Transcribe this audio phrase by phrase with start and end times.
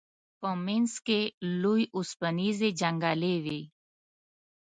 [0.39, 1.19] په منځ کې
[1.61, 3.61] لوی اوسپنیزې جنګلې وې.